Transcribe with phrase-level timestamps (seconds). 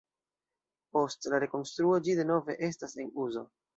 [0.97, 3.45] Post la rekonstruo ĝi denove estas en uzo.